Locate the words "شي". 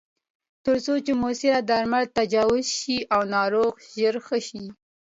2.79-2.97, 4.47-4.63